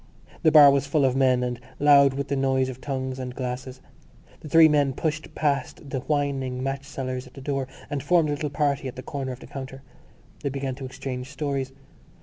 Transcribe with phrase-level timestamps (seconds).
[0.41, 3.81] The bar was full of men and loud with the noise of tongues and glasses.
[4.39, 8.33] The three men pushed past the whining match sellers at the door and formed a
[8.33, 9.83] little party at the corner of the counter.
[10.41, 11.71] They began to exchange stories.